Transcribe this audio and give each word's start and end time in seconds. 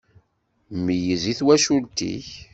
Meyyez 0.83 1.23
i 1.31 1.33
twacult-ik! 1.39 2.29